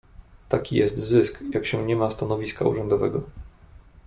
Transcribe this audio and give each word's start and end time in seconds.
"Taki 0.49 0.75
jest 0.75 0.97
zysk, 0.99 1.39
jak 1.53 1.65
się 1.65 1.85
nie 1.85 1.95
ma 1.95 2.11
stanowiska 2.11 2.65
urzędowego." 2.65 3.23